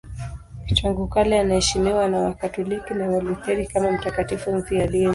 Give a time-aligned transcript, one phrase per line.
[0.75, 5.09] Tangu kale anaheshimiwa na Wakatoliki na Walutheri kama mtakatifu mfiadini.